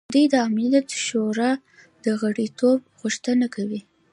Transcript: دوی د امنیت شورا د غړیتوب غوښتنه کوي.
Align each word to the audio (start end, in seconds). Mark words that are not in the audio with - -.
دوی 0.13 0.25
د 0.33 0.35
امنیت 0.47 0.87
شورا 1.05 1.51
د 2.03 2.05
غړیتوب 2.21 2.79
غوښتنه 2.99 3.45
کوي. 3.55 3.81